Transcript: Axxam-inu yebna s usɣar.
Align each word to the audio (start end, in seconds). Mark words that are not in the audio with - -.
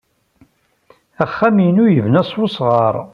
Axxam-inu 1.23 1.85
yebna 1.95 2.21
s 2.29 2.31
usɣar. 2.43 2.95